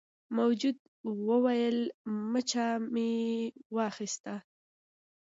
موجود 0.37 0.77
وویل 1.29 1.77
مچه 2.31 2.65
مې 2.93 3.09
واخیسته. 3.75 4.33